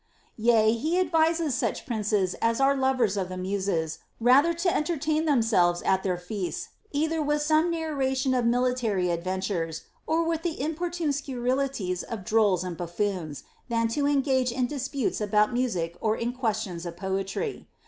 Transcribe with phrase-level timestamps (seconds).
[0.37, 5.83] Yea, he advises such princes as are lovers of the Muses rather to entertain themselves
[5.83, 12.01] at their feasts either with some narration of military adventures or with the importune scurrilities
[12.01, 16.83] of drolls and buffoons, than to engage in dis putes about music or in questions
[16.87, 17.67] of poetry.